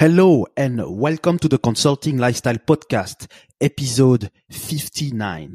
Hello 0.00 0.46
and 0.56 0.80
welcome 0.86 1.40
to 1.40 1.48
the 1.48 1.58
Consulting 1.58 2.18
Lifestyle 2.18 2.54
Podcast, 2.54 3.26
episode 3.60 4.30
59. 4.48 5.54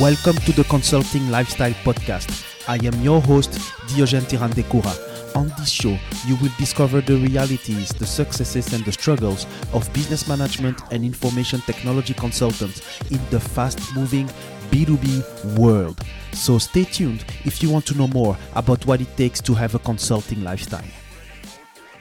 Welcome 0.00 0.36
to 0.46 0.52
the 0.52 0.64
Consulting 0.70 1.30
Lifestyle 1.30 1.74
Podcast. 1.84 2.46
I 2.66 2.76
am 2.76 2.98
your 3.02 3.20
host, 3.20 3.50
Diogene 3.88 4.22
Ntirandekura. 4.22 5.36
On 5.36 5.52
this 5.58 5.68
show, 5.68 5.98
you 6.26 6.36
will 6.36 6.50
discover 6.56 7.02
the 7.02 7.16
realities, 7.18 7.90
the 7.90 8.06
successes, 8.06 8.72
and 8.72 8.82
the 8.86 8.92
struggles 8.92 9.46
of 9.74 9.92
business 9.92 10.26
management 10.26 10.80
and 10.92 11.04
information 11.04 11.60
technology 11.66 12.14
consultants 12.14 12.80
in 13.10 13.20
the 13.28 13.38
fast 13.38 13.94
moving 13.94 14.30
B2B 14.70 15.58
world. 15.58 16.00
So 16.32 16.58
stay 16.58 16.84
tuned 16.84 17.24
if 17.44 17.62
you 17.62 17.70
want 17.70 17.86
to 17.86 17.96
know 17.96 18.08
more 18.08 18.36
about 18.54 18.86
what 18.86 19.00
it 19.00 19.16
takes 19.16 19.40
to 19.42 19.54
have 19.54 19.74
a 19.74 19.78
consulting 19.78 20.42
lifestyle. 20.44 20.84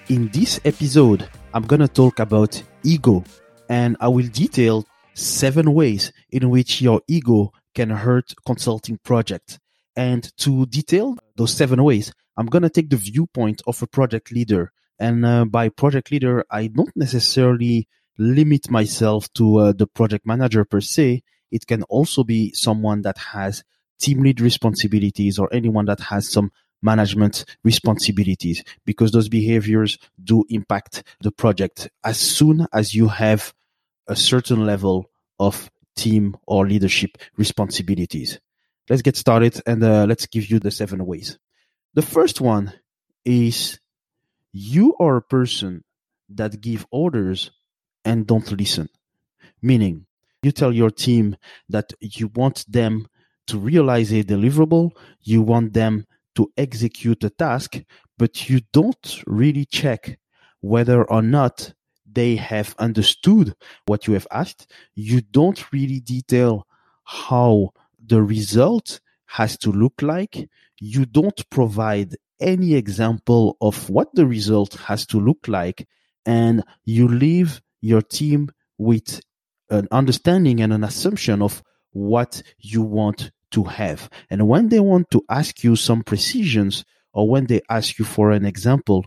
In 0.09 0.29
this 0.29 0.59
episode, 0.63 1.27
I'm 1.53 1.63
going 1.63 1.81
to 1.81 1.87
talk 1.87 2.19
about 2.19 2.61
ego 2.83 3.23
and 3.69 3.97
I 3.99 4.07
will 4.07 4.27
detail 4.27 4.85
seven 5.13 5.73
ways 5.73 6.13
in 6.29 6.49
which 6.49 6.81
your 6.81 7.01
ego 7.07 7.51
can 7.73 7.89
hurt 7.89 8.33
consulting 8.45 8.99
projects. 9.03 9.59
And 9.95 10.31
to 10.37 10.65
detail 10.67 11.17
those 11.35 11.53
seven 11.53 11.83
ways, 11.83 12.13
I'm 12.37 12.45
going 12.45 12.61
to 12.61 12.69
take 12.69 12.89
the 12.89 12.97
viewpoint 12.97 13.61
of 13.65 13.81
a 13.81 13.87
project 13.87 14.31
leader. 14.31 14.71
And 14.99 15.25
uh, 15.25 15.45
by 15.45 15.69
project 15.69 16.11
leader, 16.11 16.45
I 16.51 16.67
don't 16.67 16.95
necessarily 16.95 17.87
limit 18.17 18.69
myself 18.69 19.31
to 19.33 19.57
uh, 19.57 19.73
the 19.73 19.87
project 19.87 20.25
manager 20.25 20.65
per 20.65 20.81
se. 20.81 21.23
It 21.51 21.67
can 21.67 21.83
also 21.83 22.23
be 22.23 22.53
someone 22.53 23.01
that 23.03 23.17
has 23.17 23.63
team 23.99 24.21
lead 24.21 24.41
responsibilities 24.41 25.39
or 25.39 25.53
anyone 25.53 25.85
that 25.85 25.99
has 25.99 26.29
some 26.29 26.51
management 26.81 27.45
responsibilities 27.63 28.63
because 28.85 29.11
those 29.11 29.29
behaviors 29.29 29.97
do 30.23 30.45
impact 30.49 31.03
the 31.21 31.31
project 31.31 31.89
as 32.03 32.19
soon 32.19 32.67
as 32.71 32.93
you 32.93 33.07
have 33.07 33.53
a 34.07 34.15
certain 34.15 34.65
level 34.65 35.09
of 35.39 35.69
team 35.95 36.37
or 36.45 36.67
leadership 36.67 37.17
responsibilities. 37.35 38.39
Let's 38.89 39.01
get 39.01 39.17
started 39.17 39.59
and 39.65 39.83
uh, 39.83 40.05
let's 40.05 40.27
give 40.27 40.49
you 40.49 40.59
the 40.59 40.71
seven 40.71 41.05
ways. 41.05 41.37
The 41.93 42.01
first 42.01 42.39
one 42.39 42.73
is 43.25 43.79
you 44.53 44.95
are 44.99 45.17
a 45.17 45.21
person 45.21 45.83
that 46.29 46.61
give 46.61 46.85
orders 46.91 47.51
and 48.05 48.25
don't 48.25 48.49
listen. 48.51 48.89
Meaning 49.61 50.06
you 50.43 50.51
tell 50.51 50.71
your 50.71 50.91
team 50.91 51.35
that 51.69 51.93
you 52.01 52.29
want 52.35 52.65
them 52.67 53.07
to 53.47 53.57
realize 53.57 54.11
a 54.11 54.23
deliverable, 54.23 54.91
you 55.21 55.41
want 55.41 55.73
them 55.73 56.05
to 56.35 56.51
execute 56.57 57.23
a 57.23 57.29
task, 57.29 57.81
but 58.17 58.49
you 58.49 58.61
don't 58.73 59.23
really 59.25 59.65
check 59.65 60.19
whether 60.61 61.03
or 61.05 61.21
not 61.21 61.73
they 62.11 62.35
have 62.35 62.75
understood 62.79 63.53
what 63.85 64.07
you 64.07 64.13
have 64.13 64.27
asked. 64.31 64.71
You 64.95 65.21
don't 65.21 65.71
really 65.71 65.99
detail 65.99 66.67
how 67.03 67.71
the 68.05 68.21
result 68.21 68.99
has 69.27 69.57
to 69.59 69.71
look 69.71 70.01
like. 70.01 70.49
You 70.79 71.05
don't 71.05 71.49
provide 71.49 72.15
any 72.39 72.75
example 72.75 73.57
of 73.61 73.89
what 73.89 74.09
the 74.13 74.25
result 74.25 74.73
has 74.75 75.05
to 75.07 75.19
look 75.19 75.47
like. 75.47 75.87
And 76.25 76.63
you 76.85 77.07
leave 77.07 77.61
your 77.81 78.01
team 78.01 78.49
with 78.77 79.21
an 79.69 79.87
understanding 79.91 80.61
and 80.61 80.73
an 80.73 80.83
assumption 80.83 81.41
of 81.41 81.63
what 81.91 82.41
you 82.59 82.81
want 82.81 83.31
to 83.51 83.63
have. 83.63 84.09
And 84.29 84.47
when 84.47 84.69
they 84.69 84.79
want 84.79 85.09
to 85.11 85.23
ask 85.29 85.63
you 85.63 85.75
some 85.75 86.03
precisions 86.03 86.85
or 87.13 87.29
when 87.29 87.47
they 87.47 87.61
ask 87.69 87.97
you 87.97 88.05
for 88.05 88.31
an 88.31 88.45
example, 88.45 89.05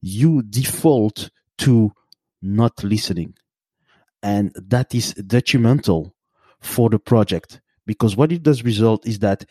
you 0.00 0.42
default 0.42 1.30
to 1.58 1.92
not 2.40 2.82
listening. 2.82 3.34
And 4.22 4.52
that 4.54 4.94
is 4.94 5.14
detrimental 5.14 6.14
for 6.60 6.90
the 6.90 6.98
project 6.98 7.60
because 7.86 8.16
what 8.16 8.32
it 8.32 8.42
does 8.42 8.64
result 8.64 9.06
is 9.06 9.18
that 9.20 9.44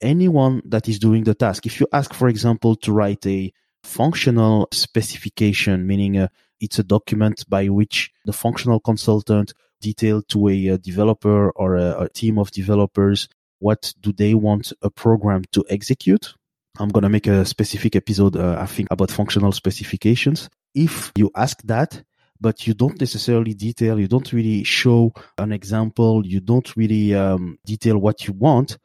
anyone 0.00 0.62
that 0.64 0.88
is 0.88 0.98
doing 0.98 1.24
the 1.24 1.34
task, 1.34 1.66
if 1.66 1.80
you 1.80 1.86
ask, 1.92 2.12
for 2.12 2.28
example, 2.28 2.76
to 2.76 2.92
write 2.92 3.24
a 3.26 3.52
functional 3.82 4.68
specification, 4.72 5.86
meaning 5.86 6.16
a, 6.16 6.24
uh, 6.24 6.28
it's 6.60 6.78
a 6.78 6.82
document 6.82 7.44
by 7.48 7.68
which 7.68 8.10
the 8.24 8.32
functional 8.32 8.80
consultant 8.80 9.52
detailed 9.80 10.28
to 10.28 10.48
a, 10.48 10.68
a 10.68 10.78
developer 10.78 11.50
or 11.50 11.76
a, 11.76 12.02
a, 12.02 12.08
team 12.08 12.38
of 12.38 12.50
developers 12.50 13.28
what 13.60 13.92
do 14.00 14.12
they 14.12 14.34
want 14.34 14.72
a 14.82 14.90
program 14.90 15.44
to 15.52 15.64
execute. 15.68 16.34
I'm 16.78 16.90
going 16.90 17.02
to 17.02 17.08
make 17.08 17.26
a 17.26 17.44
specific 17.44 17.96
episode, 17.96 18.36
uh, 18.36 18.56
I 18.58 18.66
think, 18.66 18.88
about 18.90 19.10
functional 19.10 19.52
specifications. 19.52 20.48
If 20.74 21.12
you 21.16 21.30
ask 21.34 21.60
that, 21.64 22.02
but 22.40 22.66
you 22.66 22.74
don't 22.74 23.00
necessarily 23.00 23.54
detail, 23.54 23.98
you 23.98 24.06
don't 24.06 24.32
really 24.32 24.62
show 24.62 25.12
an 25.38 25.50
example, 25.50 26.24
you 26.24 26.40
don't 26.40 26.76
really 26.76 27.14
um, 27.14 27.58
detail 27.64 27.98
what 27.98 28.28
you 28.28 28.32
want, 28.32 28.78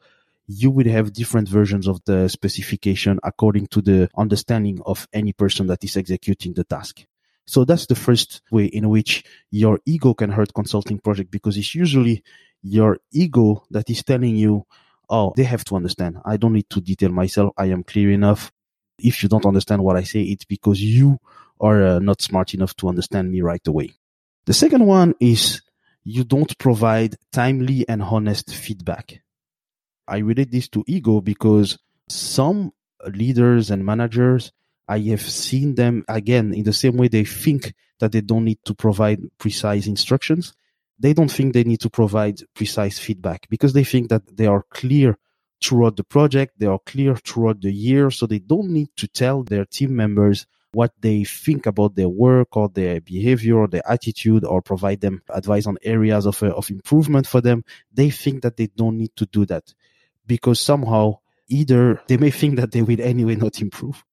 you 0.46 0.70
would 0.70 0.86
have 0.86 1.12
different 1.12 1.48
versions 1.48 1.86
of 1.86 2.00
the 2.04 2.28
specification 2.28 3.18
according 3.22 3.68
to 3.68 3.80
the 3.80 4.08
understanding 4.16 4.80
of 4.84 5.06
any 5.12 5.32
person 5.32 5.68
that 5.68 5.84
is 5.84 5.96
executing 5.96 6.52
the 6.54 6.64
task. 6.64 7.04
So 7.46 7.64
that's 7.64 7.86
the 7.86 7.94
first 7.94 8.42
way 8.50 8.66
in 8.66 8.88
which 8.88 9.24
your 9.50 9.80
ego 9.86 10.14
can 10.14 10.30
hurt 10.30 10.54
consulting 10.54 10.98
project 10.98 11.30
because 11.30 11.56
it's 11.56 11.74
usually 11.74 12.22
your 12.62 12.98
ego 13.12 13.64
that 13.70 13.90
is 13.90 14.02
telling 14.02 14.36
you, 14.36 14.66
oh, 15.10 15.32
they 15.36 15.44
have 15.44 15.64
to 15.66 15.76
understand. 15.76 16.18
I 16.24 16.36
don't 16.36 16.54
need 16.54 16.70
to 16.70 16.80
detail 16.80 17.10
myself. 17.10 17.52
I 17.58 17.66
am 17.66 17.84
clear 17.84 18.10
enough. 18.10 18.50
If 18.98 19.22
you 19.22 19.28
don't 19.28 19.44
understand 19.44 19.84
what 19.84 19.96
I 19.96 20.04
say, 20.04 20.22
it's 20.22 20.44
because 20.44 20.80
you 20.80 21.18
are 21.60 21.84
uh, 21.84 21.98
not 21.98 22.22
smart 22.22 22.54
enough 22.54 22.74
to 22.76 22.88
understand 22.88 23.30
me 23.30 23.42
right 23.42 23.64
away. 23.66 23.94
The 24.46 24.54
second 24.54 24.86
one 24.86 25.14
is 25.20 25.62
you 26.04 26.24
don't 26.24 26.56
provide 26.58 27.16
timely 27.32 27.88
and 27.88 28.02
honest 28.02 28.54
feedback. 28.54 29.22
I 30.06 30.18
relate 30.18 30.50
this 30.50 30.68
to 30.70 30.84
ego 30.86 31.20
because 31.20 31.78
some 32.08 32.72
leaders 33.06 33.70
and 33.70 33.84
managers, 33.84 34.52
I 34.88 34.98
have 35.00 35.22
seen 35.22 35.74
them 35.74 36.04
again 36.08 36.52
in 36.54 36.64
the 36.64 36.72
same 36.72 36.96
way 36.96 37.08
they 37.08 37.24
think 37.24 37.74
that 38.00 38.12
they 38.12 38.20
don't 38.20 38.44
need 38.44 38.58
to 38.64 38.74
provide 38.74 39.20
precise 39.38 39.86
instructions 39.86 40.54
they 40.98 41.12
don't 41.12 41.30
think 41.30 41.52
they 41.52 41.64
need 41.64 41.80
to 41.80 41.90
provide 41.90 42.40
precise 42.54 42.98
feedback 42.98 43.48
because 43.48 43.72
they 43.72 43.84
think 43.84 44.08
that 44.10 44.36
they 44.36 44.46
are 44.46 44.64
clear 44.70 45.18
throughout 45.62 45.96
the 45.96 46.04
project, 46.04 46.54
they 46.58 46.66
are 46.66 46.78
clear 46.86 47.16
throughout 47.16 47.60
the 47.60 47.72
year, 47.72 48.10
so 48.10 48.26
they 48.26 48.38
don't 48.38 48.70
need 48.70 48.88
to 48.96 49.08
tell 49.08 49.42
their 49.42 49.64
team 49.64 49.96
members 49.96 50.46
what 50.72 50.92
they 51.00 51.24
think 51.24 51.66
about 51.66 51.94
their 51.94 52.08
work 52.08 52.56
or 52.56 52.68
their 52.68 53.00
behavior 53.00 53.58
or 53.58 53.68
their 53.68 53.88
attitude 53.88 54.44
or 54.44 54.60
provide 54.60 55.00
them 55.00 55.22
advice 55.28 55.66
on 55.66 55.78
areas 55.82 56.26
of, 56.26 56.42
uh, 56.42 56.48
of 56.48 56.68
improvement 56.70 57.26
for 57.26 57.40
them. 57.40 57.64
They 57.92 58.10
think 58.10 58.42
that 58.42 58.56
they 58.56 58.66
don't 58.66 58.98
need 58.98 59.14
to 59.16 59.26
do 59.26 59.46
that 59.46 59.72
because 60.26 60.60
somehow 60.60 61.18
either 61.48 62.00
they 62.08 62.16
may 62.16 62.30
think 62.30 62.56
that 62.56 62.72
they 62.72 62.82
will 62.82 63.00
anyway 63.00 63.36
not 63.36 63.60
improve 63.60 64.04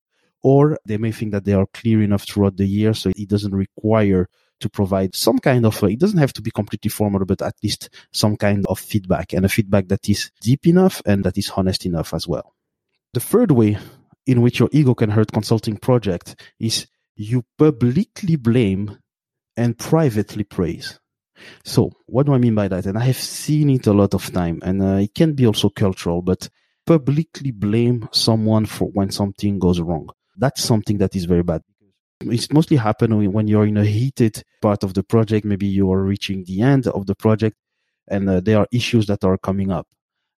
or 0.43 0.77
they 0.85 0.97
may 0.97 1.11
think 1.11 1.31
that 1.31 1.45
they 1.45 1.53
are 1.53 1.67
clear 1.73 2.01
enough 2.01 2.27
throughout 2.27 2.57
the 2.57 2.65
year 2.65 2.93
so 2.93 3.11
it 3.15 3.29
doesn't 3.29 3.53
require 3.53 4.27
to 4.59 4.69
provide 4.69 5.15
some 5.15 5.39
kind 5.39 5.65
of, 5.65 5.83
it 5.83 5.99
doesn't 5.99 6.19
have 6.19 6.33
to 6.33 6.41
be 6.41 6.51
completely 6.51 6.89
formal, 6.89 7.25
but 7.25 7.41
at 7.41 7.55
least 7.63 7.89
some 8.11 8.37
kind 8.37 8.65
of 8.67 8.79
feedback 8.79 9.33
and 9.33 9.45
a 9.45 9.49
feedback 9.49 9.87
that 9.87 10.07
is 10.07 10.31
deep 10.41 10.67
enough 10.67 11.01
and 11.05 11.23
that 11.23 11.37
is 11.37 11.51
honest 11.55 11.85
enough 11.85 12.13
as 12.13 12.27
well. 12.27 12.53
The 13.13 13.19
third 13.19 13.51
way 13.51 13.77
in 14.25 14.41
which 14.41 14.59
your 14.59 14.69
ego 14.71 14.93
can 14.93 15.09
hurt 15.09 15.31
consulting 15.31 15.77
project 15.77 16.39
is 16.59 16.87
you 17.15 17.43
publicly 17.57 18.35
blame 18.35 18.99
and 19.57 19.77
privately 19.77 20.43
praise. 20.43 20.99
So 21.65 21.91
what 22.05 22.27
do 22.27 22.33
I 22.33 22.37
mean 22.37 22.55
by 22.55 22.67
that? 22.67 22.85
And 22.85 22.97
I 22.97 23.03
have 23.05 23.17
seen 23.17 23.69
it 23.71 23.87
a 23.87 23.93
lot 23.93 24.13
of 24.13 24.31
time 24.31 24.59
and 24.63 24.81
uh, 24.81 24.97
it 24.97 25.15
can 25.15 25.33
be 25.33 25.47
also 25.47 25.69
cultural, 25.69 26.21
but 26.21 26.49
publicly 26.85 27.51
blame 27.51 28.07
someone 28.11 28.65
for 28.65 28.85
when 28.89 29.11
something 29.11 29.59
goes 29.59 29.79
wrong. 29.79 30.09
That's 30.41 30.61
something 30.61 30.97
that 30.97 31.15
is 31.15 31.25
very 31.25 31.43
bad 31.43 31.61
it's 32.23 32.51
mostly 32.51 32.77
happen 32.77 33.31
when 33.31 33.47
you're 33.47 33.65
in 33.65 33.77
a 33.77 33.85
heated 33.85 34.43
part 34.61 34.83
of 34.83 34.93
the 34.93 35.03
project. 35.03 35.45
Maybe 35.45 35.67
you 35.67 35.91
are 35.91 36.03
reaching 36.03 36.43
the 36.45 36.61
end 36.61 36.87
of 36.87 37.05
the 37.05 37.15
project 37.15 37.57
and 38.07 38.29
uh, 38.29 38.39
there 38.39 38.59
are 38.59 38.67
issues 38.71 39.07
that 39.07 39.23
are 39.23 39.37
coming 39.37 39.71
up. 39.71 39.87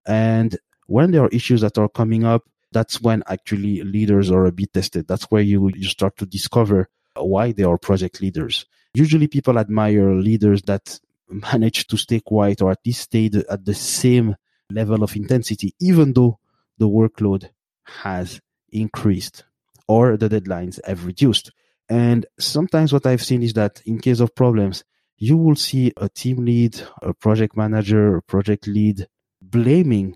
And 0.05 0.57
when 0.87 1.11
there 1.11 1.23
are 1.23 1.29
issues 1.29 1.61
that 1.61 1.77
are 1.77 1.89
coming 1.89 2.23
up, 2.23 2.43
that's 2.71 3.01
when 3.01 3.23
actually 3.27 3.83
leaders 3.83 4.31
are 4.31 4.45
a 4.45 4.51
bit 4.51 4.73
tested. 4.73 5.07
That's 5.07 5.25
where 5.25 5.41
you, 5.41 5.69
you 5.75 5.87
start 5.87 6.17
to 6.17 6.25
discover 6.25 6.89
why 7.15 7.51
they 7.51 7.63
are 7.63 7.77
project 7.77 8.21
leaders. 8.21 8.65
Usually 8.93 9.27
people 9.27 9.59
admire 9.59 10.13
leaders 10.13 10.61
that 10.63 10.99
manage 11.29 11.87
to 11.87 11.97
stay 11.97 12.19
quiet 12.19 12.61
or 12.61 12.71
at 12.71 12.79
least 12.85 13.01
stay 13.01 13.29
at 13.49 13.65
the 13.65 13.73
same 13.73 14.35
level 14.69 15.03
of 15.03 15.15
intensity, 15.15 15.73
even 15.79 16.13
though 16.13 16.39
the 16.77 16.89
workload 16.89 17.49
has 17.85 18.41
increased 18.71 19.43
or 19.87 20.17
the 20.17 20.29
deadlines 20.29 20.79
have 20.85 21.05
reduced. 21.05 21.51
And 21.89 22.25
sometimes 22.39 22.93
what 22.93 23.05
I've 23.05 23.23
seen 23.23 23.43
is 23.43 23.53
that 23.53 23.81
in 23.85 23.99
case 23.99 24.19
of 24.19 24.35
problems, 24.35 24.83
you 25.17 25.37
will 25.37 25.55
see 25.55 25.93
a 25.97 26.09
team 26.09 26.45
lead, 26.45 26.81
a 27.01 27.13
project 27.13 27.55
manager, 27.55 28.17
a 28.17 28.21
project 28.21 28.67
lead 28.67 29.07
blaming 29.41 30.15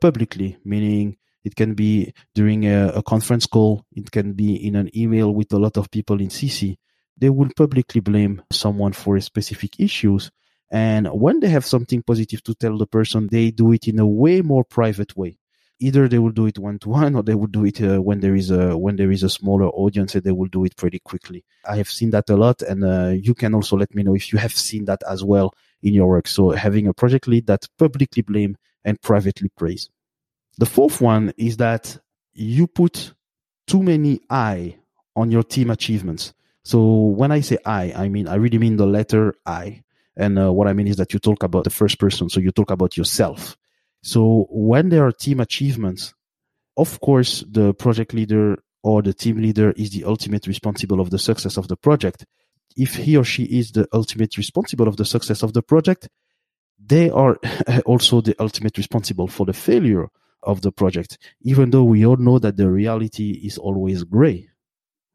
publicly, 0.00 0.58
meaning 0.64 1.16
It 1.44 1.56
can 1.56 1.74
be 1.74 2.12
during 2.34 2.66
a, 2.66 2.88
a 2.88 3.02
conference 3.02 3.46
call. 3.46 3.84
It 3.92 4.10
can 4.10 4.34
be 4.34 4.54
in 4.66 4.76
an 4.76 4.90
email 4.96 5.32
with 5.32 5.52
a 5.52 5.58
lot 5.58 5.76
of 5.78 5.90
people 5.90 6.20
in 6.20 6.28
CC. 6.28 6.76
They 7.16 7.30
will 7.30 7.48
publicly 7.56 8.00
blame 8.00 8.42
someone 8.52 8.92
for 8.92 9.18
specific 9.20 9.80
issues. 9.80 10.30
And 10.70 11.08
when 11.08 11.40
they 11.40 11.48
have 11.48 11.64
something 11.64 12.02
positive 12.02 12.42
to 12.44 12.54
tell 12.54 12.76
the 12.76 12.86
person, 12.86 13.28
they 13.30 13.50
do 13.50 13.72
it 13.72 13.88
in 13.88 13.98
a 13.98 14.06
way 14.06 14.42
more 14.42 14.64
private 14.64 15.16
way 15.16 15.38
either 15.80 16.08
they 16.08 16.18
will 16.18 16.30
do 16.30 16.46
it 16.46 16.58
one 16.58 16.78
to 16.80 16.88
one 16.88 17.14
or 17.14 17.22
they 17.22 17.34
will 17.34 17.46
do 17.46 17.64
it 17.64 17.80
uh, 17.80 17.98
when 17.98 18.20
there 18.20 18.34
is 18.34 18.50
a 18.50 18.76
when 18.76 18.96
there 18.96 19.10
is 19.10 19.22
a 19.22 19.28
smaller 19.28 19.68
audience 19.68 20.14
and 20.14 20.24
they 20.24 20.32
will 20.32 20.48
do 20.48 20.64
it 20.64 20.76
pretty 20.76 20.98
quickly. 20.98 21.44
I 21.64 21.76
have 21.76 21.88
seen 21.90 22.10
that 22.10 22.28
a 22.30 22.36
lot 22.36 22.62
and 22.62 22.84
uh, 22.84 23.08
you 23.08 23.34
can 23.34 23.54
also 23.54 23.76
let 23.76 23.94
me 23.94 24.02
know 24.02 24.14
if 24.14 24.32
you 24.32 24.38
have 24.38 24.52
seen 24.52 24.84
that 24.86 25.02
as 25.08 25.22
well 25.22 25.54
in 25.82 25.94
your 25.94 26.08
work. 26.08 26.26
So 26.26 26.50
having 26.50 26.86
a 26.86 26.94
project 26.94 27.28
lead 27.28 27.46
that 27.46 27.66
publicly 27.78 28.22
blame 28.22 28.56
and 28.84 29.00
privately 29.00 29.50
praise. 29.56 29.88
The 30.58 30.66
fourth 30.66 31.00
one 31.00 31.32
is 31.36 31.56
that 31.58 31.98
you 32.32 32.66
put 32.66 33.14
too 33.66 33.82
many 33.82 34.20
i 34.30 34.76
on 35.14 35.30
your 35.30 35.42
team 35.42 35.70
achievements. 35.70 36.32
So 36.64 36.80
when 36.80 37.30
i 37.30 37.40
say 37.40 37.58
i 37.64 37.92
i 37.94 38.08
mean 38.08 38.26
i 38.26 38.34
really 38.34 38.58
mean 38.58 38.76
the 38.76 38.86
letter 38.86 39.34
i. 39.46 39.82
And 40.16 40.36
uh, 40.36 40.52
what 40.52 40.66
i 40.66 40.72
mean 40.72 40.88
is 40.88 40.96
that 40.96 41.12
you 41.12 41.20
talk 41.20 41.44
about 41.44 41.62
the 41.62 41.70
first 41.70 42.00
person 42.00 42.28
so 42.28 42.40
you 42.40 42.50
talk 42.50 42.72
about 42.72 42.96
yourself 42.96 43.56
so 44.02 44.46
when 44.50 44.88
there 44.88 45.06
are 45.06 45.12
team 45.12 45.40
achievements, 45.40 46.14
of 46.76 47.00
course, 47.00 47.44
the 47.50 47.74
project 47.74 48.14
leader 48.14 48.58
or 48.82 49.02
the 49.02 49.12
team 49.12 49.38
leader 49.38 49.72
is 49.72 49.90
the 49.90 50.04
ultimate 50.04 50.46
responsible 50.46 51.00
of 51.00 51.10
the 51.10 51.18
success 51.18 51.56
of 51.56 51.68
the 51.68 51.76
project. 51.76 52.24
If 52.76 52.94
he 52.94 53.16
or 53.16 53.24
she 53.24 53.44
is 53.44 53.72
the 53.72 53.88
ultimate 53.92 54.36
responsible 54.36 54.86
of 54.86 54.96
the 54.96 55.04
success 55.04 55.42
of 55.42 55.52
the 55.52 55.62
project, 55.62 56.08
they 56.78 57.10
are 57.10 57.36
also 57.86 58.20
the 58.20 58.36
ultimate 58.38 58.78
responsible 58.78 59.26
for 59.26 59.46
the 59.46 59.52
failure 59.52 60.08
of 60.44 60.60
the 60.60 60.70
project, 60.70 61.18
even 61.42 61.70
though 61.70 61.84
we 61.84 62.06
all 62.06 62.16
know 62.16 62.38
that 62.38 62.56
the 62.56 62.70
reality 62.70 63.32
is 63.32 63.58
always 63.58 64.04
gray. 64.04 64.48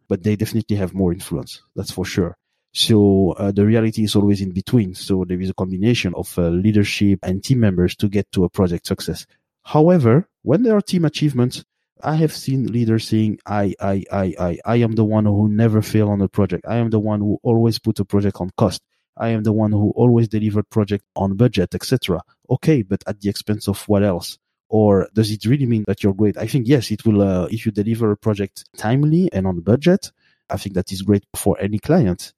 But 0.09 0.23
they 0.23 0.35
definitely 0.35 0.75
have 0.75 0.93
more 0.93 1.13
influence, 1.13 1.61
that's 1.75 1.91
for 1.91 2.03
sure. 2.03 2.37
So 2.73 3.33
uh, 3.33 3.51
the 3.51 3.65
reality 3.65 4.03
is 4.03 4.15
always 4.15 4.41
in 4.41 4.51
between. 4.51 4.95
So 4.95 5.25
there 5.27 5.39
is 5.39 5.49
a 5.49 5.53
combination 5.53 6.13
of 6.15 6.37
uh, 6.37 6.49
leadership 6.49 7.19
and 7.21 7.43
team 7.43 7.59
members 7.59 7.95
to 7.97 8.09
get 8.09 8.31
to 8.31 8.43
a 8.43 8.49
project 8.49 8.87
success. 8.87 9.27
However, 9.63 10.27
when 10.41 10.63
there 10.63 10.75
are 10.75 10.81
team 10.81 11.05
achievements, 11.05 11.63
I 12.01 12.15
have 12.15 12.33
seen 12.33 12.67
leaders 12.67 13.07
saying, 13.07 13.39
I, 13.45 13.75
I, 13.79 14.03
I, 14.11 14.35
I, 14.39 14.59
I 14.65 14.75
am 14.77 14.93
the 14.93 15.05
one 15.05 15.25
who 15.25 15.47
never 15.47 15.81
fail 15.81 16.09
on 16.09 16.21
a 16.21 16.27
project. 16.27 16.65
I 16.67 16.77
am 16.77 16.89
the 16.89 16.99
one 16.99 17.21
who 17.21 17.39
always 17.43 17.79
put 17.79 17.99
a 17.99 18.05
project 18.05 18.41
on 18.41 18.49
cost. 18.57 18.81
I 19.15 19.29
am 19.29 19.43
the 19.43 19.53
one 19.53 19.71
who 19.71 19.91
always 19.91 20.27
delivered 20.27 20.69
project 20.69 21.05
on 21.15 21.37
budget, 21.37 21.75
etc. 21.75 22.21
Okay, 22.49 22.81
but 22.81 23.03
at 23.05 23.21
the 23.21 23.29
expense 23.29 23.67
of 23.67 23.87
what 23.87 24.03
else? 24.03 24.39
Or 24.67 25.07
does 25.13 25.29
it 25.29 25.45
really 25.45 25.67
mean 25.67 25.85
that 25.87 26.01
you're 26.01 26.15
great? 26.15 26.35
I 26.37 26.47
think 26.47 26.67
yes, 26.67 26.89
it 26.89 27.05
will. 27.05 27.21
Uh, 27.21 27.47
if 27.51 27.67
you 27.67 27.71
deliver 27.71 28.11
a 28.11 28.17
project 28.17 28.65
timely 28.75 29.31
and 29.31 29.45
on 29.45 29.59
budget, 29.59 30.11
I 30.49 30.57
think 30.57 30.73
that 30.73 30.91
is 30.91 31.03
great 31.03 31.23
for 31.35 31.55
any 31.61 31.77
client 31.77 32.33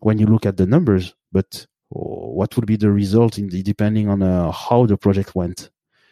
when 0.00 0.18
you 0.18 0.26
look 0.26 0.46
at 0.46 0.56
the 0.56 0.66
numbers, 0.66 1.14
but 1.32 1.66
what 1.90 2.56
would 2.56 2.66
be 2.66 2.76
the 2.76 2.90
result 2.90 3.38
in 3.38 3.48
the, 3.48 3.62
depending 3.62 4.08
on 4.08 4.22
uh, 4.22 4.50
how 4.50 4.86
the 4.86 4.96
project 4.96 5.34
went? 5.34 5.70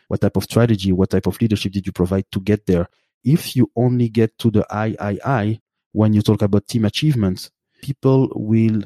What 0.08 0.20
type 0.20 0.37
of 0.37 0.44
strategy, 0.44 0.93
what 0.93 1.11
type 1.11 1.26
of 1.26 1.40
leadership 1.40 1.73
did 1.73 1.87
you 1.87 1.93
provide 1.93 2.25
to 2.32 2.40
get 2.40 2.67
there? 2.67 2.88
If 3.25 3.56
you 3.56 3.70
only 3.76 4.08
get 4.08 4.38
to 4.38 4.50
the 4.50 4.67
I, 4.70 4.96
I, 5.00 5.19
I, 5.25 5.61
when 5.93 6.12
you 6.12 6.23
talk 6.23 6.43
about 6.43 6.67
team 6.67 6.85
achievements, 6.85 7.50
people 7.82 8.31
will 8.35 8.82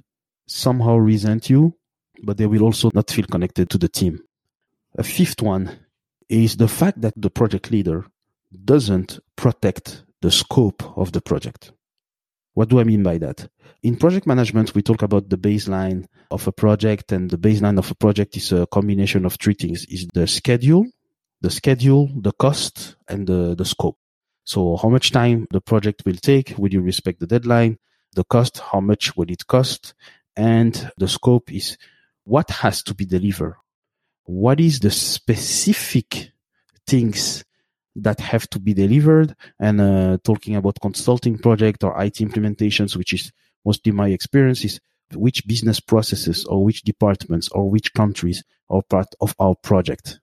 somehow 0.46 0.96
resent 0.96 1.49
you, 1.50 1.76
but 2.22 2.37
they 2.37 2.46
will 2.46 2.62
also 2.62 2.90
not 2.94 3.10
feel 3.10 3.26
connected 3.26 3.70
to 3.70 3.78
the 3.78 3.88
team. 3.88 4.20
A 4.96 5.02
fifth 5.02 5.43
one 5.43 5.78
is 6.28 6.56
the 6.56 6.69
fact 6.69 7.00
that 7.00 7.14
the 7.16 7.31
project 7.31 7.70
leader 7.70 8.04
doesn't 8.64 9.19
protect 9.37 10.04
the 10.20 10.31
scope 10.31 10.82
of 10.96 11.12
the 11.12 11.20
project. 11.20 11.72
What 12.54 12.69
do 12.69 12.81
I 12.81 12.84
mean 12.84 13.02
by 13.02 13.19
that? 13.19 13.49
In 13.82 13.96
project 13.96 14.26
management, 14.26 14.75
we 14.75 14.82
talk 14.82 15.02
about 15.02 15.28
the 15.28 15.38
baseline 15.38 16.06
of 16.31 16.46
a 16.46 16.52
project, 16.52 17.10
and 17.12 17.31
the 17.31 17.38
baseline 17.38 17.78
of 17.78 17.90
a 17.90 17.94
project 17.94 18.37
is 18.37 18.52
a 18.52 18.66
combination 18.66 19.25
of 19.25 19.37
three 19.40 19.54
things: 19.54 19.87
is 19.87 20.06
the 20.12 20.26
schedule, 20.26 20.87
the 21.40 21.50
schedule, 21.50 22.10
the 22.20 22.32
cost, 22.32 22.96
and 23.08 23.26
the, 23.26 23.54
the 23.54 23.64
scope. 23.64 23.96
So, 24.44 24.76
how 24.76 24.88
much 24.88 25.12
time 25.12 25.46
the 25.50 25.60
project 25.60 26.02
will 26.04 26.16
take? 26.16 26.54
Will 26.58 26.72
you 26.72 26.82
respect 26.82 27.20
the 27.20 27.26
deadline? 27.26 27.78
The 28.14 28.25
cost, 28.25 28.58
how 28.58 28.81
much 28.81 29.16
will 29.16 29.31
it 29.31 29.46
cost? 29.46 29.94
And 30.37 30.90
the 30.99 31.08
scope 31.08 31.52
is 31.52 31.78
what 32.25 32.50
has 32.50 32.82
to 32.84 32.94
be 32.94 33.06
delivered. 33.06 33.56
What 34.25 34.60
is 34.60 34.81
the 34.81 34.90
specific 34.90 36.32
things 36.87 37.44
that 37.96 38.20
have 38.20 38.48
to 38.50 38.58
be 38.58 38.74
delivered 38.74 39.34
and 39.60 39.80
uh, 39.80 40.18
talking 40.24 40.56
about 40.56 40.80
consulting 40.80 41.38
project 41.38 41.84
or 41.84 42.00
IT 42.02 42.14
implementations, 42.14 42.96
which 42.96 43.12
is 43.12 43.32
mostly 43.64 43.92
my 43.92 44.08
experience 44.08 44.64
is 44.64 44.80
which 45.14 45.46
business 45.46 45.78
processes 45.78 46.44
or 46.46 46.64
which 46.64 46.82
departments 46.82 47.48
or 47.50 47.68
which 47.68 47.92
countries 47.92 48.42
are 48.70 48.82
part 48.82 49.14
of 49.20 49.34
our 49.38 49.54
project. 49.54 50.20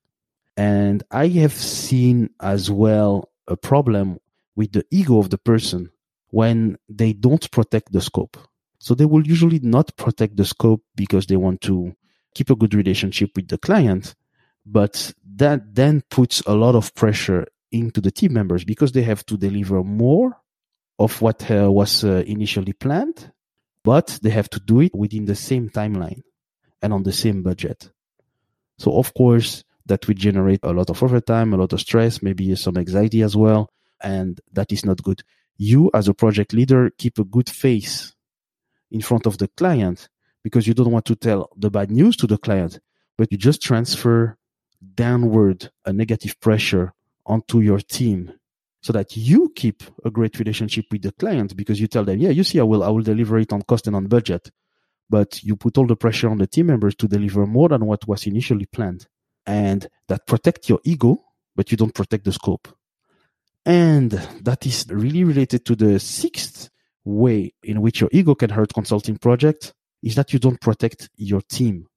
And 0.57 1.03
I 1.11 1.27
have 1.27 1.53
seen 1.53 2.31
as 2.41 2.69
well 2.71 3.29
a 3.47 3.55
problem 3.55 4.19
with 4.55 4.73
the 4.73 4.85
ego 4.91 5.19
of 5.19 5.29
the 5.29 5.37
person 5.37 5.91
when 6.31 6.77
they 6.89 7.13
don't 7.13 7.49
protect 7.51 7.91
the 7.91 8.01
scope. 8.01 8.37
So 8.79 8.93
they 8.93 9.05
will 9.05 9.25
usually 9.25 9.59
not 9.59 9.95
protect 9.95 10.37
the 10.37 10.45
scope 10.45 10.83
because 10.95 11.27
they 11.27 11.37
want 11.37 11.61
to 11.61 11.95
keep 12.33 12.49
a 12.49 12.55
good 12.55 12.73
relationship 12.73 13.31
with 13.35 13.47
the 13.47 13.57
client. 13.57 14.15
But 14.65 15.13
that 15.35 15.75
then 15.75 16.03
puts 16.09 16.41
a 16.41 16.53
lot 16.53 16.75
of 16.75 16.93
pressure 16.95 17.47
into 17.71 18.01
the 18.01 18.11
team 18.11 18.33
members 18.33 18.63
because 18.63 18.91
they 18.91 19.03
have 19.03 19.25
to 19.27 19.37
deliver 19.37 19.83
more 19.83 20.37
of 20.97 21.21
what 21.21 21.49
uh, 21.49 21.71
was 21.71 22.03
uh, 22.03 22.23
initially 22.27 22.73
planned, 22.73 23.31
but 23.83 24.19
they 24.21 24.29
have 24.29 24.49
to 24.49 24.59
do 24.59 24.81
it 24.81 24.93
within 24.93 25.25
the 25.25 25.35
same 25.35 25.69
timeline 25.69 26.21
and 26.81 26.93
on 26.93 27.03
the 27.03 27.11
same 27.11 27.41
budget. 27.41 27.91
So, 28.77 28.97
of 28.97 29.13
course, 29.13 29.63
that 29.85 30.07
will 30.07 30.15
generate 30.15 30.59
a 30.63 30.71
lot 30.71 30.89
of 30.89 31.01
overtime, 31.01 31.53
a 31.53 31.57
lot 31.57 31.73
of 31.73 31.81
stress, 31.81 32.21
maybe 32.21 32.55
some 32.55 32.77
anxiety 32.77 33.21
as 33.21 33.35
well, 33.35 33.71
and 34.01 34.39
that 34.53 34.71
is 34.71 34.85
not 34.85 35.03
good. 35.03 35.23
You, 35.57 35.89
as 35.93 36.07
a 36.07 36.13
project 36.13 36.53
leader, 36.53 36.91
keep 36.97 37.17
a 37.19 37.25
good 37.25 37.49
face 37.49 38.13
in 38.91 39.01
front 39.01 39.25
of 39.25 39.37
the 39.37 39.47
client 39.47 40.09
because 40.43 40.67
you 40.67 40.73
don't 40.73 40.91
want 40.91 41.05
to 41.05 41.15
tell 41.15 41.49
the 41.57 41.69
bad 41.69 41.91
news 41.91 42.15
to 42.17 42.27
the 42.27 42.37
client, 42.37 42.79
but 43.17 43.31
you 43.31 43.37
just 43.37 43.61
transfer 43.61 44.37
downward 44.95 45.69
a 45.85 45.91
negative 45.91 46.39
pressure 46.39 46.93
onto 47.29 47.61
your 47.61 47.79
team 47.79 48.33
so 48.81 48.93
that 48.93 49.15
you 49.15 49.51
keep 49.55 49.83
a 50.03 50.09
great 50.09 50.37
relationship 50.39 50.85
with 50.91 51.01
the 51.01 51.11
client 51.13 51.55
because 51.55 51.79
you 51.79 51.87
tell 51.87 52.03
them, 52.03 52.19
yeah, 52.19 52.29
you 52.29 52.43
see, 52.43 52.59
I 52.59 52.63
will, 52.63 52.83
I 52.83 52.89
will 52.89 53.03
deliver 53.03 53.37
it 53.37 53.53
on 53.53 53.61
cost 53.61 53.87
and 53.87 53.95
on 53.95 54.07
budget. 54.07 54.49
But 55.09 55.43
you 55.43 55.55
put 55.55 55.77
all 55.77 55.87
the 55.87 55.95
pressure 55.95 56.29
on 56.29 56.37
the 56.37 56.47
team 56.47 56.67
members 56.67 56.95
to 56.95 57.07
deliver 57.07 57.45
more 57.45 57.69
than 57.69 57.85
what 57.85 58.07
was 58.07 58.27
initially 58.27 58.65
planned. 58.65 59.07
And 59.45 59.87
that 60.07 60.27
protect 60.27 60.69
your 60.69 60.79
ego, 60.83 61.23
but 61.55 61.71
you 61.71 61.77
don't 61.77 61.93
protect 61.93 62.25
the 62.25 62.31
scope. 62.31 62.67
And 63.65 64.11
that 64.41 64.65
is 64.65 64.85
really 64.89 65.23
related 65.23 65.65
to 65.65 65.75
the 65.75 65.99
sixth 65.99 66.69
way 67.03 67.53
in 67.63 67.81
which 67.81 68.01
your 68.01 68.09
ego 68.13 68.35
can 68.35 68.49
hurt 68.49 68.73
consulting 68.73 69.17
project 69.17 69.73
is 70.03 70.15
that 70.15 70.31
you 70.31 70.39
don't 70.39 70.61
protect 70.61 71.09
your 71.15 71.41
team. 71.41 71.87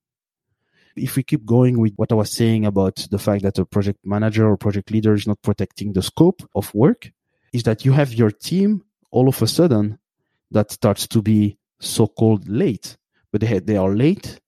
If 0.96 1.16
we 1.16 1.22
keep 1.22 1.44
going 1.44 1.78
with 1.78 1.94
what 1.96 2.12
I 2.12 2.14
was 2.14 2.30
saying 2.30 2.66
about 2.66 3.06
the 3.10 3.18
fact 3.18 3.42
that 3.42 3.58
a 3.58 3.64
project 3.64 4.00
manager 4.04 4.48
or 4.48 4.56
project 4.56 4.90
leader 4.90 5.14
is 5.14 5.26
not 5.26 5.42
protecting 5.42 5.92
the 5.92 6.02
scope 6.02 6.42
of 6.54 6.74
work, 6.74 7.10
is 7.52 7.62
that 7.64 7.84
you 7.84 7.92
have 7.92 8.12
your 8.12 8.30
team 8.30 8.84
all 9.10 9.28
of 9.28 9.40
a 9.42 9.46
sudden 9.46 9.98
that 10.50 10.70
starts 10.70 11.06
to 11.08 11.22
be 11.22 11.58
so 11.80 12.06
called 12.06 12.48
late. 12.48 12.96
But 13.30 13.40
they, 13.40 13.58
they 13.58 13.76
are 13.76 13.94
late 13.94 14.40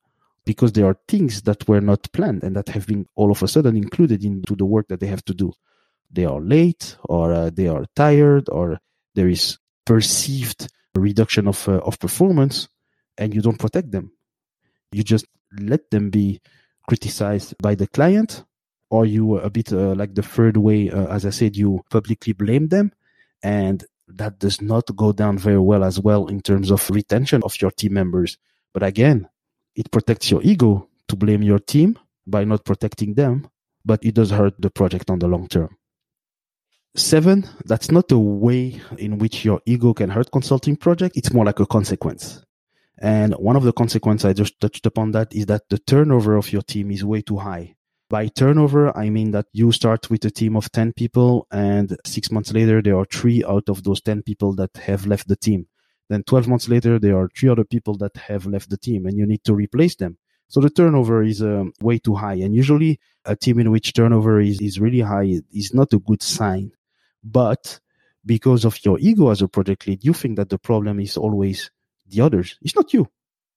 because 0.45 0.73
there 0.73 0.87
are 0.87 0.99
things 1.09 1.43
that 1.43 1.67
were 1.67 1.81
not 1.81 2.13
planned 2.13 2.45
and 2.45 2.55
that 2.57 2.69
have 2.69 2.87
been 2.87 3.07
all 3.15 3.31
of 3.31 3.43
a 3.43 3.49
sudden 3.49 3.77
included 3.77 4.25
into 4.25 4.55
the 4.55 4.67
work 4.67 4.89
that 4.89 5.01
they 5.01 5.07
have 5.07 5.25
to 5.25 5.35
do. 5.35 5.53
They 6.11 6.27
are 6.27 6.41
late 6.41 6.97
or 7.05 7.33
uh, 7.33 7.51
they 7.51 7.67
are 7.67 7.87
tired 7.97 8.49
or 8.51 8.79
there 9.15 9.29
is 9.29 9.59
perceived 9.87 10.69
reduction 10.95 11.49
of, 11.49 11.69
uh, 11.69 11.79
of 11.79 11.99
performance 11.99 12.69
and 13.19 13.35
you 13.35 13.41
don't 13.41 13.59
protect 13.59 13.91
them. 13.91 14.13
You 14.93 15.03
just 15.03 15.27
let 15.59 15.91
them 15.91 16.11
be 16.11 16.41
criticized 16.89 17.55
by 17.63 17.75
the 17.75 17.87
client 17.87 18.45
or 18.91 19.07
you 19.07 19.39
a 19.39 19.51
bit 19.51 19.73
uh, 19.73 19.95
like 19.95 20.15
the 20.15 20.23
third 20.23 20.57
way 20.57 20.91
uh, 20.91 21.07
as 21.07 21.25
i 21.25 21.31
said 21.31 21.57
you 21.57 21.81
publicly 21.91 22.33
blame 22.33 22.69
them 22.69 22.93
and 23.43 23.85
that 24.09 24.39
does 24.39 24.61
not 24.61 24.85
go 24.97 25.13
down 25.13 25.39
very 25.39 25.59
well 25.59 25.85
as 25.85 26.01
well 26.01 26.27
in 26.27 26.41
terms 26.41 26.71
of 26.71 26.89
retention 26.91 27.43
of 27.43 27.61
your 27.61 27.71
team 27.71 27.95
members. 27.95 28.39
But 28.73 28.83
again 28.83 29.29
it 29.77 29.91
protects 29.91 30.31
your 30.31 30.41
ego 30.43 30.89
to 31.09 31.17
blame 31.17 31.43
your 31.43 31.59
team 31.59 31.99
by 32.27 32.45
not 32.45 32.65
protecting 32.65 33.15
them 33.15 33.49
but 33.85 34.03
it 34.05 34.15
does 34.15 34.31
hurt 34.31 34.55
the 34.59 34.71
project 34.71 35.11
on 35.11 35.19
the 35.19 35.29
long 35.29 35.49
term. 35.49 35.77
Seven 36.97 37.49
that's 37.65 37.91
not 37.91 38.11
a 38.13 38.19
way 38.19 38.81
in 38.99 39.19
which 39.19 39.45
your 39.45 39.61
ego 39.67 39.93
can 39.93 40.11
hurt 40.11 40.31
consulting 40.31 40.77
project. 40.77 41.17
It's 41.17 41.33
more 41.33 41.45
like 41.45 41.61
a 41.61 41.67
consequence 41.67 42.45
and 42.99 43.35
one 43.35 43.57
of 43.57 43.65
the 43.65 43.73
consequences 43.73 44.25
I 44.25 44.33
just 44.33 44.61
touched 44.61 44.87
upon 44.87 45.13
that 45.13 45.35
is 45.35 45.47
that 45.47 45.69
the 45.69 45.79
turnover 45.79 46.37
of 46.37 46.53
your 46.53 46.63
team 46.63 46.91
is 46.91 47.05
way 47.05 47.23
too 47.23 47.39
high. 47.39 47.75
By 48.09 48.29
turnover, 48.29 48.97
I 48.97 49.11
mean 49.11 49.33
that 49.33 49.47
you 49.53 49.73
start 49.73 50.11
with 50.11 50.25
a 50.25 50.31
team 50.31 50.57
of 50.57 50.71
10 50.71 50.93
people 50.93 51.47
and 51.51 51.97
six 52.05 52.31
months 52.31 52.53
later, 52.53 52.81
there 52.81 52.99
are 52.99 53.07
three 53.07 53.43
out 53.45 53.69
of 53.69 53.83
those 53.83 54.01
10 54.03 54.23
people 54.23 54.55
that 54.57 54.77
have 54.77 55.07
left 55.07 55.27
the 55.27 55.37
team. 55.37 55.67
Then 56.09 56.23
12 56.23 56.49
months 56.49 56.69
later, 56.69 56.99
there 56.99 57.19
are 57.19 57.29
three 57.37 57.49
other 57.49 57.65
people 57.65 57.97
that 57.99 58.17
have 58.17 58.47
left 58.47 58.71
the 58.71 58.77
team 58.77 59.07
and 59.07 59.17
you 59.17 59.27
need 59.27 59.43
to 59.45 59.55
replace 59.55 59.97
them. 59.97 60.19
So 60.49 60.61
the 60.61 60.71
turnover 60.71 61.25
is 61.25 61.43
um, 61.43 61.73
way 61.81 61.99
too 61.99 62.15
high. 62.15 62.35
And 62.35 62.55
usually 62.55 63.01
a 63.25 63.35
team 63.35 63.59
in 63.59 63.71
which 63.71 63.95
turnover 63.95 64.41
is, 64.41 64.61
is 64.61 64.79
really 64.79 65.01
high 65.01 65.41
is 65.53 65.73
not 65.75 65.93
a 65.95 65.99
good 65.99 66.23
sign. 66.23 66.73
But 67.25 67.81
because 68.25 68.65
of 68.65 68.79
your 68.85 68.99
ego 69.01 69.31
as 69.31 69.43
a 69.43 69.49
project 69.49 69.87
lead, 69.87 70.05
you 70.05 70.13
think 70.13 70.37
that 70.37 70.51
the 70.51 70.59
problem 70.59 71.01
is 71.01 71.17
always 71.17 71.71
the 72.15 72.23
others. 72.23 72.59
It's 72.63 72.77
not 72.77 72.93
you. 72.93 73.09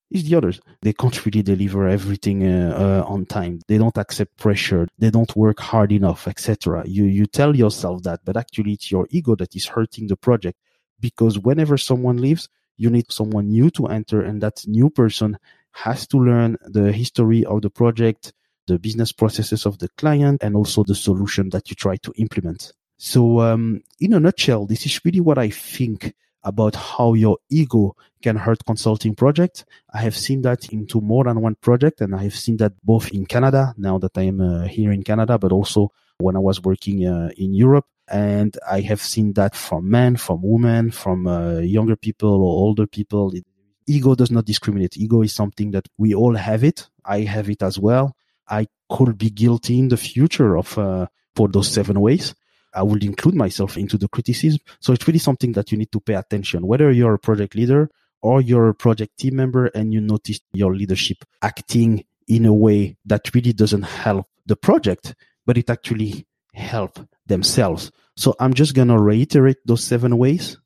It's 0.09 0.23
the 0.23 0.35
others. 0.35 0.61
They 0.81 0.93
can't 0.93 1.25
really 1.25 1.43
deliver 1.43 1.87
everything 1.87 2.47
uh, 2.47 3.03
uh, 3.05 3.11
on 3.11 3.25
time. 3.25 3.59
They 3.67 3.77
don't 3.77 3.97
accept 3.97 4.37
pressure. 4.37 4.87
They 4.97 5.09
don't 5.09 5.35
work 5.35 5.59
hard 5.59 5.91
enough, 5.91 6.27
etc. 6.27 6.83
You 6.87 7.05
you 7.05 7.25
tell 7.25 7.55
yourself 7.55 8.03
that, 8.03 8.21
but 8.23 8.37
actually 8.37 8.73
it's 8.73 8.89
your 8.89 9.07
ego 9.09 9.35
that 9.35 9.55
is 9.55 9.65
hurting 9.65 10.07
the 10.07 10.15
project 10.15 10.57
because 10.99 11.37
whenever 11.39 11.77
someone 11.77 12.17
leaves, 12.17 12.47
you 12.77 12.89
need 12.89 13.11
someone 13.11 13.49
new 13.49 13.69
to 13.71 13.87
enter, 13.87 14.21
and 14.21 14.41
that 14.41 14.65
new 14.65 14.89
person 14.89 15.37
has 15.71 16.07
to 16.07 16.17
learn 16.17 16.57
the 16.61 16.91
history 16.91 17.43
of 17.45 17.61
the 17.61 17.69
project, 17.69 18.33
the 18.67 18.79
business 18.79 19.11
processes 19.11 19.65
of 19.65 19.77
the 19.79 19.89
client, 19.97 20.41
and 20.41 20.55
also 20.55 20.83
the 20.83 20.95
solution 20.95 21.49
that 21.49 21.69
you 21.69 21.75
try 21.75 21.97
to 21.97 22.13
implement. 22.17 22.71
So, 22.97 23.41
um, 23.41 23.81
in 23.99 24.13
a 24.13 24.19
nutshell, 24.19 24.65
this 24.65 24.85
is 24.85 25.03
really 25.03 25.19
what 25.19 25.37
I 25.37 25.49
think 25.49 26.13
about 26.47 26.75
how 26.75 27.13
your 27.13 27.37
ego 27.49 27.93
can 28.21 28.37
hurt 28.37 28.65
consulting 28.65 29.13
projects. 29.13 29.65
I 29.93 29.99
have 29.99 30.15
seen 30.15 30.41
that 30.43 30.71
into 30.71 31.01
more 31.01 31.25
than 31.25 31.41
one 31.41 31.55
project, 31.55 31.99
and 32.01 32.15
I 32.15 32.23
have 32.23 32.35
seen 32.35 32.57
that 32.57 32.73
both 32.83 33.11
in 33.11 33.25
Canada, 33.25 33.75
now 33.77 33.97
that 33.99 34.17
I 34.17 34.23
am 34.23 34.39
uh, 34.39 34.63
here 34.63 34.91
in 34.93 35.03
Canada, 35.03 35.37
but 35.37 35.51
also 35.51 35.91
when 36.19 36.35
I 36.37 36.39
was 36.39 36.63
working 36.63 37.05
uh, 37.05 37.29
in 37.37 37.53
Europe. 37.53 37.85
And 38.09 38.57
I 38.77 38.79
have 38.81 39.01
seen 39.01 39.33
that 39.33 39.53
from 39.55 39.89
men, 39.89 40.15
from 40.15 40.39
women, 40.41 40.91
from 40.91 41.27
uh, 41.27 41.59
younger 41.59 41.97
people 41.97 42.35
or 42.45 42.53
older 42.65 42.87
people. 42.87 43.35
It, 43.35 43.45
ego 43.85 44.15
does 44.15 44.31
not 44.31 44.45
discriminate. 44.45 44.97
Ego 44.97 45.21
is 45.21 45.33
something 45.33 45.71
that 45.71 45.87
we 45.97 46.15
all 46.15 46.35
have 46.35 46.63
it. 46.63 46.87
I 47.03 47.21
have 47.21 47.49
it 47.49 47.61
as 47.61 47.77
well. 47.77 48.15
I 48.49 48.67
could 48.89 49.17
be 49.17 49.29
guilty 49.29 49.77
in 49.77 49.89
the 49.89 49.97
future 49.97 50.57
of 50.57 50.77
uh, 50.77 51.07
for 51.35 51.49
those 51.49 51.69
seven 51.69 51.99
ways. 51.99 52.33
I 52.77 52.83
will 52.83 53.03
include 53.03 53.33
myself 53.33 53.75
into 53.75 53.97
the 53.97 54.07
criticism. 54.07 54.59
So 54.79 54.93
it's 54.93 55.07
really 55.07 55.19
something 55.19 55.51
that 55.53 55.71
you 55.71 55.77
need 55.77 55.91
to 55.91 55.99
pay 55.99 56.13
attention, 56.13 56.67
whether 56.67 56.91
you're 56.91 57.15
a 57.15 57.19
project 57.19 57.55
leader 57.55 57.89
or 58.21 58.39
you're 58.39 58.69
a 58.69 58.75
project 58.75 59.17
team 59.17 59.35
member 59.35 59.65
and 59.67 59.91
you 59.91 59.99
notice 59.99 60.39
your 60.53 60.75
leadership 60.75 61.17
acting 61.41 62.05
in 62.27 62.45
a 62.45 62.53
way 62.53 62.95
that 63.05 63.33
really 63.33 63.53
doesn't 63.53 63.83
help 63.83 64.27
the 64.45 64.55
project, 64.55 65.15
but 65.45 65.57
it 65.57 65.69
actually 65.69 66.27
help 66.53 66.99
themselves. 67.25 67.91
So 68.15 68.35
I'm 68.39 68.53
just 68.53 68.75
going 68.75 68.89
to 68.89 68.99
reiterate 68.99 69.57
those 69.65 69.83
seven 69.83 70.17
ways 70.17 70.57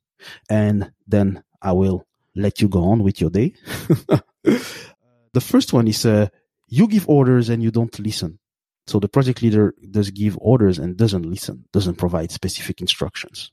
and 0.50 0.92
then 1.06 1.42
I 1.62 1.72
will 1.72 2.06
let 2.34 2.60
you 2.60 2.68
go 2.68 2.84
on 2.84 3.02
with 3.02 3.20
your 3.20 3.30
day. 3.30 3.54
the 4.44 5.40
first 5.40 5.72
one 5.72 5.88
is 5.88 6.04
uh, 6.04 6.28
you 6.68 6.88
give 6.88 7.08
orders 7.08 7.48
and 7.48 7.62
you 7.62 7.70
don't 7.70 7.98
listen. 7.98 8.38
So 8.86 8.98
the 8.98 9.08
project 9.08 9.42
leader 9.42 9.74
does 9.90 10.10
give 10.10 10.36
orders 10.40 10.78
and 10.78 10.96
doesn't 10.96 11.24
listen, 11.24 11.64
doesn't 11.72 11.96
provide 11.96 12.30
specific 12.30 12.80
instructions. 12.80 13.52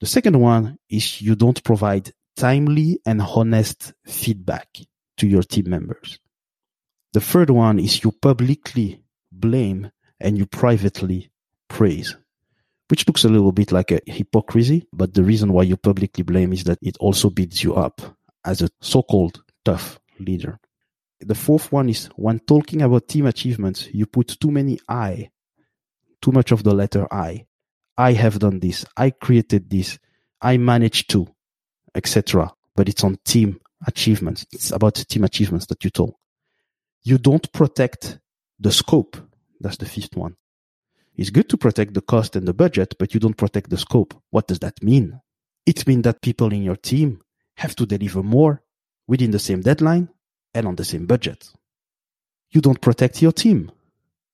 The 0.00 0.06
second 0.06 0.38
one 0.40 0.78
is 0.90 1.22
you 1.22 1.34
don't 1.36 1.62
provide 1.62 2.12
timely 2.36 3.00
and 3.06 3.22
honest 3.22 3.94
feedback 4.04 4.68
to 5.16 5.26
your 5.26 5.42
team 5.42 5.70
members. 5.70 6.18
The 7.12 7.20
third 7.20 7.50
one 7.50 7.78
is 7.78 8.04
you 8.04 8.12
publicly 8.12 9.02
blame 9.32 9.90
and 10.20 10.36
you 10.36 10.46
privately 10.46 11.30
praise, 11.68 12.14
which 12.88 13.06
looks 13.06 13.24
a 13.24 13.28
little 13.28 13.52
bit 13.52 13.72
like 13.72 13.90
a 13.90 14.00
hypocrisy. 14.06 14.86
But 14.92 15.14
the 15.14 15.24
reason 15.24 15.52
why 15.52 15.62
you 15.62 15.76
publicly 15.76 16.24
blame 16.24 16.52
is 16.52 16.64
that 16.64 16.78
it 16.82 16.96
also 16.98 17.30
builds 17.30 17.62
you 17.62 17.74
up 17.74 18.02
as 18.44 18.60
a 18.60 18.68
so-called 18.80 19.42
tough 19.64 19.98
leader. 20.18 20.58
The 21.20 21.34
fourth 21.34 21.72
one 21.72 21.88
is 21.88 22.06
when 22.16 22.40
talking 22.40 22.82
about 22.82 23.08
team 23.08 23.26
achievements, 23.26 23.88
you 23.92 24.06
put 24.06 24.38
too 24.38 24.50
many 24.50 24.78
I, 24.88 25.30
too 26.20 26.32
much 26.32 26.52
of 26.52 26.62
the 26.62 26.74
letter 26.74 27.06
I. 27.12 27.46
I 27.96 28.12
have 28.12 28.38
done 28.38 28.60
this. 28.60 28.84
I 28.96 29.10
created 29.10 29.70
this. 29.70 29.98
I 30.42 30.58
managed 30.58 31.10
to, 31.10 31.26
etc. 31.94 32.52
But 32.74 32.90
it's 32.90 33.02
on 33.02 33.18
team 33.24 33.58
achievements. 33.86 34.44
It's 34.52 34.70
about 34.70 34.96
team 34.96 35.24
achievements 35.24 35.66
that 35.66 35.82
you 35.84 35.90
talk. 35.90 36.14
You 37.02 37.16
don't 37.16 37.50
protect 37.52 38.18
the 38.60 38.72
scope. 38.72 39.16
That's 39.60 39.78
the 39.78 39.86
fifth 39.86 40.16
one. 40.16 40.36
It's 41.14 41.30
good 41.30 41.48
to 41.48 41.56
protect 41.56 41.94
the 41.94 42.02
cost 42.02 42.36
and 42.36 42.46
the 42.46 42.52
budget, 42.52 42.94
but 42.98 43.14
you 43.14 43.20
don't 43.20 43.36
protect 43.36 43.70
the 43.70 43.78
scope. 43.78 44.12
What 44.30 44.48
does 44.48 44.58
that 44.58 44.82
mean? 44.82 45.18
It 45.64 45.86
means 45.86 46.02
that 46.02 46.20
people 46.20 46.52
in 46.52 46.62
your 46.62 46.76
team 46.76 47.22
have 47.56 47.74
to 47.76 47.86
deliver 47.86 48.22
more 48.22 48.62
within 49.08 49.30
the 49.30 49.38
same 49.38 49.62
deadline 49.62 50.10
and 50.56 50.66
on 50.66 50.76
the 50.76 50.84
same 50.84 51.06
budget. 51.06 51.48
You 52.50 52.60
don't 52.60 52.80
protect 52.80 53.20
your 53.20 53.32
team. 53.32 53.70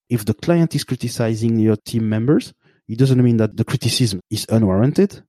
If 0.08 0.24
the 0.24 0.34
client 0.34 0.74
is 0.74 0.84
criticizing 0.84 1.58
your 1.58 1.76
team 1.76 2.08
members, 2.08 2.54
it 2.88 2.98
doesn't 2.98 3.22
mean 3.22 3.38
that 3.38 3.56
the 3.56 3.64
criticism 3.64 4.20
is 4.30 4.46
unwarranted, 4.48 5.22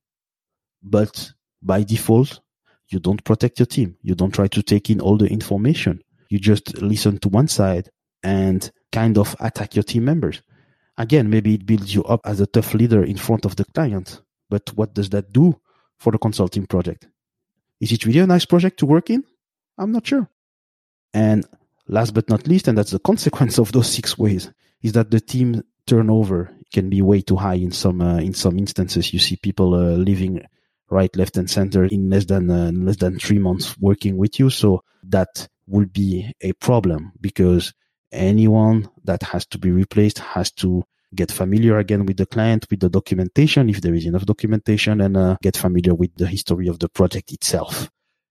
but 0.82 1.32
by 1.62 1.82
default, 1.82 2.40
you 2.88 3.00
don't 3.00 3.24
protect 3.24 3.58
your 3.58 3.66
team. 3.66 3.96
You 4.02 4.14
don't 4.14 4.34
try 4.34 4.46
to 4.48 4.62
take 4.62 4.90
in 4.90 5.00
all 5.00 5.16
the 5.16 5.26
information. 5.26 6.02
You 6.28 6.38
just 6.38 6.80
listen 6.80 7.18
to 7.20 7.28
one 7.28 7.48
side 7.48 7.88
and 8.22 8.70
kind 8.92 9.18
of 9.18 9.34
attack 9.40 9.74
your 9.74 9.82
team 9.82 10.04
members. 10.04 10.42
Again, 10.96 11.30
maybe 11.30 11.54
it 11.54 11.66
builds 11.66 11.94
you 11.94 12.04
up 12.04 12.20
as 12.24 12.40
a 12.40 12.46
tough 12.46 12.74
leader 12.74 13.02
in 13.02 13.16
front 13.16 13.44
of 13.44 13.56
the 13.56 13.64
client. 13.64 14.20
But 14.50 14.70
what 14.76 14.94
does 14.94 15.10
that 15.10 15.32
do 15.32 15.58
for 15.98 16.12
the 16.12 16.18
consulting 16.18 16.66
project? 16.66 17.08
Is 17.80 17.90
it 17.90 18.04
really 18.06 18.20
a 18.20 18.26
nice 18.26 18.44
project 18.44 18.78
to 18.80 18.86
work 18.86 19.10
in? 19.10 19.24
I'm 19.78 19.90
not 19.90 20.06
sure. 20.06 20.28
And 21.14 21.46
last 21.88 22.12
but 22.12 22.28
not 22.28 22.46
least, 22.46 22.68
and 22.68 22.76
that's 22.76 22.90
the 22.90 22.98
consequence 22.98 23.58
of 23.58 23.72
those 23.72 23.90
six 23.90 24.18
ways, 24.18 24.50
is 24.82 24.92
that 24.92 25.10
the 25.10 25.20
team 25.20 25.62
turnover 25.86 26.50
can 26.72 26.90
be 26.90 27.00
way 27.00 27.20
too 27.20 27.36
high 27.36 27.54
in 27.54 27.70
some 27.70 28.02
uh, 28.02 28.18
in 28.18 28.34
some 28.34 28.58
instances. 28.58 29.12
You 29.12 29.20
see 29.20 29.36
people 29.36 29.74
uh, 29.74 29.96
leaving 29.96 30.42
right, 30.90 31.14
left, 31.16 31.36
and 31.36 31.48
center 31.48 31.84
in 31.84 32.10
less 32.10 32.26
than 32.26 32.50
uh, 32.50 32.72
less 32.74 32.96
than 32.96 33.18
three 33.18 33.38
months 33.38 33.78
working 33.78 34.16
with 34.16 34.38
you. 34.38 34.50
So 34.50 34.82
that 35.04 35.48
will 35.66 35.86
be 35.86 36.32
a 36.40 36.52
problem 36.54 37.12
because 37.20 37.72
anyone 38.12 38.88
that 39.04 39.22
has 39.22 39.46
to 39.46 39.58
be 39.58 39.70
replaced 39.70 40.18
has 40.18 40.50
to 40.52 40.84
get 41.14 41.30
familiar 41.30 41.78
again 41.78 42.06
with 42.06 42.16
the 42.16 42.26
client, 42.26 42.66
with 42.70 42.80
the 42.80 42.88
documentation, 42.88 43.70
if 43.70 43.80
there 43.80 43.94
is 43.94 44.04
enough 44.04 44.26
documentation, 44.26 45.00
and 45.00 45.16
uh, 45.16 45.36
get 45.42 45.56
familiar 45.56 45.94
with 45.94 46.14
the 46.16 46.26
history 46.26 46.66
of 46.66 46.80
the 46.80 46.88
project 46.88 47.32
itself. 47.32 47.88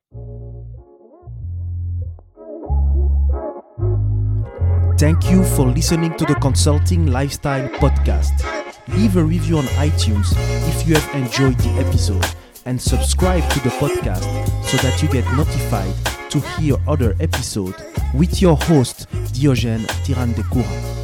Thank 5.03 5.33
you 5.33 5.43
for 5.43 5.67
listening 5.67 6.17
to 6.17 6.25
the 6.25 6.37
Consulting 6.37 7.09
Lifestyle 7.09 7.69
Podcast. 7.71 8.47
Leave 8.87 9.17
a 9.17 9.25
review 9.25 9.59
on 9.59 9.65
iTunes 9.65 10.33
if 10.69 10.87
you 10.87 10.95
have 10.95 11.15
enjoyed 11.17 11.59
the 11.59 11.71
episode 11.85 12.25
and 12.67 12.81
subscribe 12.81 13.43
to 13.51 13.61
the 13.65 13.71
podcast 13.81 14.23
so 14.65 14.77
that 14.77 15.03
you 15.03 15.09
get 15.09 15.25
notified 15.37 15.93
to 16.31 16.39
hear 16.57 16.77
other 16.87 17.17
episodes 17.19 17.83
with 18.15 18.41
your 18.41 18.57
host 18.57 19.09
Diogene 19.33 19.85
Ntirandekura. 20.05 21.02